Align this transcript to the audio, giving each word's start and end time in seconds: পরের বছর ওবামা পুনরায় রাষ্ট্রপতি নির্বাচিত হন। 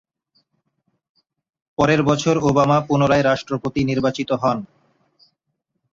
পরের 1.77 2.01
বছর 2.03 2.35
ওবামা 2.41 2.77
পুনরায় 2.87 3.27
রাষ্ট্রপতি 3.29 3.81
নির্বাচিত 3.83 4.29
হন। 4.41 4.57